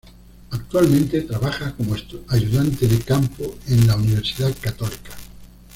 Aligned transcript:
Actualmente 0.49 1.21
trabaja 1.21 1.75
como 1.75 1.95
ayudante 2.29 2.87
de 2.87 2.97
campo 3.01 3.55
en 3.67 3.87
Universidad 3.91 4.51
Católica. 4.59 5.11